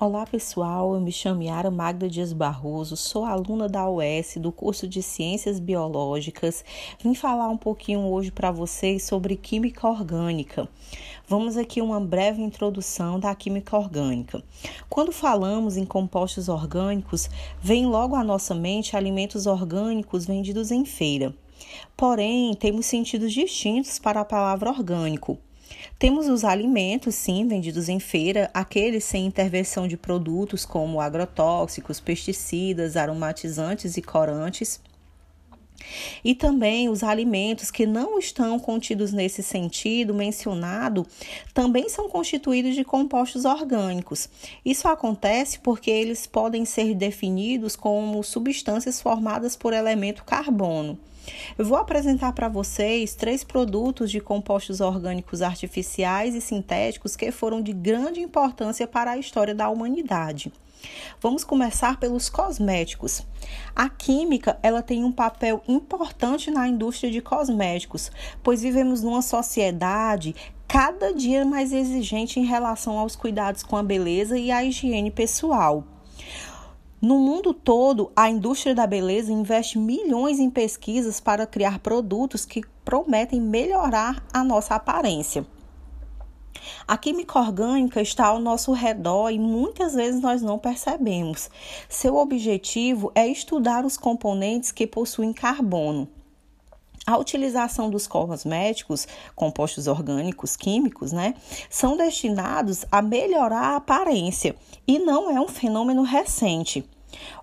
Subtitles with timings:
[0.00, 4.86] Olá pessoal, eu me chamo Yara Magda Dias Barroso, sou aluna da UES do curso
[4.86, 6.64] de Ciências Biológicas.
[7.02, 10.68] Vim falar um pouquinho hoje para vocês sobre química orgânica.
[11.26, 14.40] Vamos aqui uma breve introdução da química orgânica.
[14.88, 17.28] Quando falamos em compostos orgânicos,
[17.60, 21.34] vem logo à nossa mente alimentos orgânicos vendidos em feira.
[21.96, 25.40] Porém, temos sentidos distintos para a palavra orgânico.
[25.98, 32.96] Temos os alimentos, sim, vendidos em feira, aqueles sem intervenção de produtos como agrotóxicos, pesticidas,
[32.96, 34.80] aromatizantes e corantes.
[36.24, 41.06] E também os alimentos que não estão contidos nesse sentido mencionado
[41.54, 44.28] também são constituídos de compostos orgânicos.
[44.64, 50.98] Isso acontece porque eles podem ser definidos como substâncias formadas por elemento carbono.
[51.56, 57.60] Eu vou apresentar para vocês três produtos de compostos orgânicos artificiais e sintéticos que foram
[57.60, 60.52] de grande importância para a história da humanidade.
[61.20, 63.26] Vamos começar pelos cosméticos.
[63.74, 68.10] A química, ela tem um papel importante na indústria de cosméticos,
[68.42, 70.34] pois vivemos numa sociedade
[70.68, 75.84] cada dia mais exigente em relação aos cuidados com a beleza e a higiene pessoal.
[77.00, 82.62] No mundo todo, a indústria da beleza investe milhões em pesquisas para criar produtos que
[82.84, 85.46] prometem melhorar a nossa aparência.
[86.88, 91.48] A química orgânica está ao nosso redor e muitas vezes nós não percebemos.
[91.88, 96.08] Seu objetivo é estudar os componentes que possuem carbono.
[97.08, 101.32] A utilização dos cosméticos, compostos orgânicos químicos, né,
[101.70, 104.54] são destinados a melhorar a aparência
[104.86, 106.86] e não é um fenômeno recente.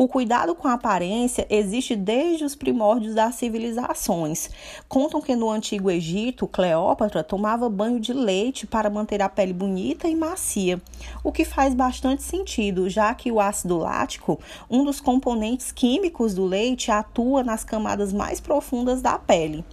[0.00, 4.48] O cuidado com a aparência existe desde os primórdios das civilizações.
[4.88, 10.06] Contam que no antigo Egito, Cleópatra tomava banho de leite para manter a pele bonita
[10.06, 10.80] e macia,
[11.24, 14.38] o que faz bastante sentido, já que o ácido lático,
[14.70, 19.64] um dos componentes químicos do leite, atua nas camadas mais profundas da pele.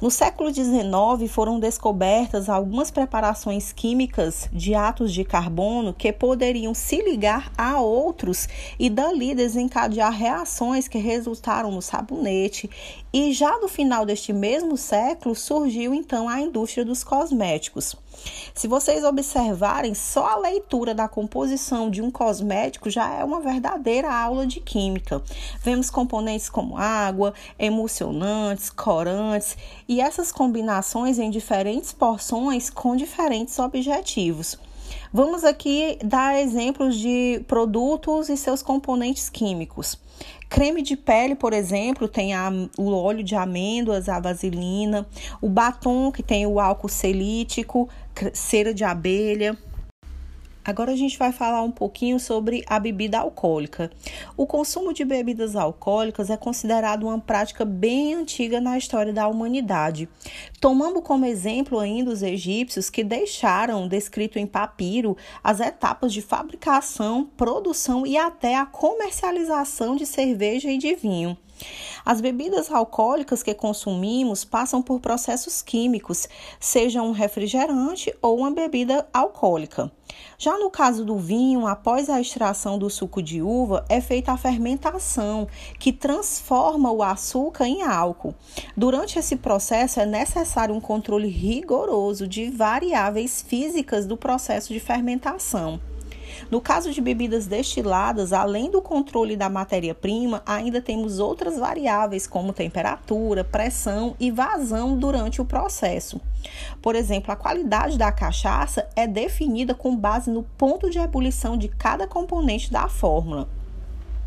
[0.00, 7.00] No século XIX foram descobertas algumas preparações químicas de átomos de carbono que poderiam se
[7.00, 12.68] ligar a outros e dali desencadear reações que resultaram no sabonete.
[13.12, 17.94] E já no final deste mesmo século surgiu então a indústria dos cosméticos.
[18.54, 24.12] Se vocês observarem, só a leitura da composição de um cosmético já é uma verdadeira
[24.12, 25.22] aula de química.
[25.62, 29.56] Vemos componentes como água, emulsionantes, corantes
[29.88, 34.58] e essas combinações em diferentes porções com diferentes objetivos.
[35.16, 39.96] Vamos aqui dar exemplos de produtos e seus componentes químicos.
[40.48, 45.06] Creme de pele, por exemplo, tem a, o óleo de amêndoas, a vaselina,
[45.40, 47.88] o batom que tem o álcool celítico,
[48.32, 49.56] cera de abelha.
[50.64, 53.90] Agora a gente vai falar um pouquinho sobre a bebida alcoólica.
[54.34, 60.08] O consumo de bebidas alcoólicas é considerado uma prática bem antiga na história da humanidade.
[60.58, 67.28] Tomando como exemplo ainda os egípcios que deixaram descrito em papiro as etapas de fabricação,
[67.36, 71.36] produção e até a comercialização de cerveja e de vinho.
[72.04, 76.28] As bebidas alcoólicas que consumimos passam por processos químicos,
[76.60, 79.90] seja um refrigerante ou uma bebida alcoólica.
[80.36, 84.36] Já no caso do vinho, após a extração do suco de uva, é feita a
[84.36, 85.48] fermentação,
[85.78, 88.34] que transforma o açúcar em álcool.
[88.76, 95.80] Durante esse processo, é necessário um controle rigoroso de variáveis físicas do processo de fermentação.
[96.50, 102.52] No caso de bebidas destiladas, além do controle da matéria-prima, ainda temos outras variáveis como
[102.52, 106.20] temperatura, pressão e vazão durante o processo.
[106.82, 111.68] Por exemplo, a qualidade da cachaça é definida com base no ponto de ebulição de
[111.68, 113.48] cada componente da fórmula.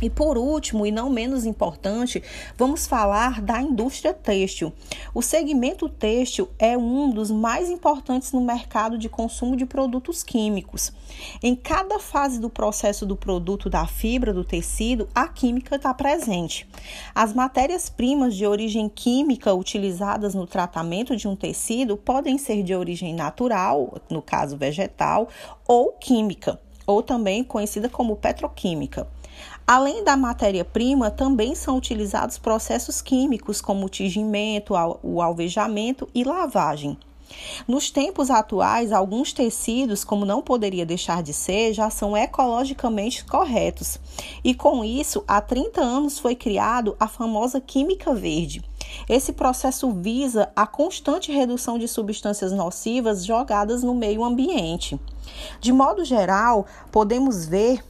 [0.00, 2.22] E por último, e não menos importante,
[2.56, 4.72] vamos falar da indústria têxtil.
[5.14, 10.92] O segmento têxtil é um dos mais importantes no mercado de consumo de produtos químicos.
[11.42, 16.66] Em cada fase do processo do produto da fibra do tecido, a química está presente.
[17.14, 23.14] As matérias-primas de origem química utilizadas no tratamento de um tecido podem ser de origem
[23.14, 25.28] natural, no caso vegetal,
[25.66, 29.06] ou química, ou também conhecida como petroquímica.
[29.66, 36.98] Além da matéria-prima, também são utilizados processos químicos como o tingimento, o alvejamento e lavagem.
[37.66, 43.98] Nos tempos atuais, alguns tecidos, como não poderia deixar de ser, já são ecologicamente corretos.
[44.42, 48.62] E com isso, há 30 anos foi criado a famosa química verde.
[49.08, 54.98] Esse processo visa a constante redução de substâncias nocivas jogadas no meio ambiente.
[55.60, 57.84] De modo geral, podemos ver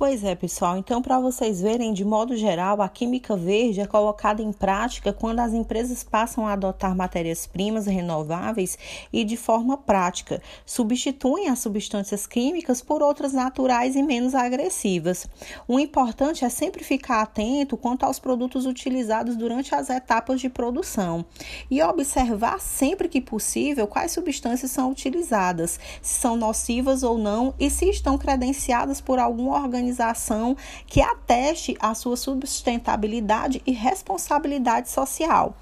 [0.00, 0.78] Pois é, pessoal.
[0.78, 5.40] Então, para vocês verem, de modo geral, a química verde é colocada em prática quando
[5.40, 8.78] as empresas passam a adotar matérias-primas renováveis
[9.12, 15.28] e de forma prática, substituem as substâncias químicas por outras naturais e menos agressivas.
[15.68, 21.26] O importante é sempre ficar atento quanto aos produtos utilizados durante as etapas de produção
[21.70, 27.68] e observar sempre que possível quais substâncias são utilizadas, se são nocivas ou não e
[27.68, 30.56] se estão credenciadas por algum organismo organização
[30.86, 35.54] que ateste a sua sustentabilidade e responsabilidade social.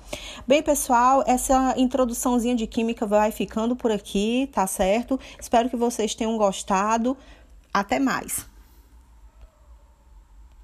[0.46, 5.18] Bem, pessoal, essa introduçãozinha de química vai ficando por aqui, tá certo?
[5.40, 7.16] Espero que vocês tenham gostado.
[7.72, 8.47] Até mais!